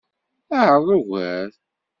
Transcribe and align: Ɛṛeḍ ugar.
Ɛṛeḍ 0.61 0.87
ugar. 0.97 1.49